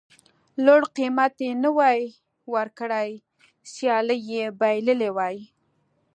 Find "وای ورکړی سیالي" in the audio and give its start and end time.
1.77-4.17